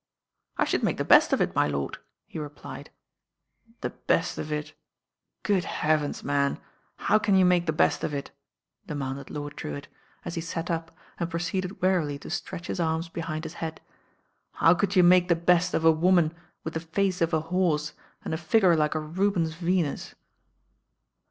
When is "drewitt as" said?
9.55-10.33